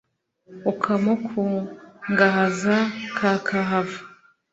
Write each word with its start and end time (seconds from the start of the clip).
ukamukungahaza 0.71 2.75
kakahava 3.17 3.99